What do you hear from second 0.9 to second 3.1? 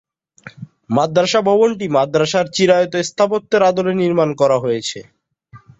মাদ্রাসা ভবনটি মাদ্রাসার চিরায়ত